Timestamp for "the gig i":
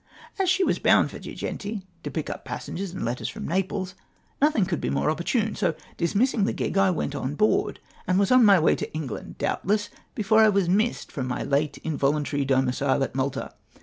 6.45-6.89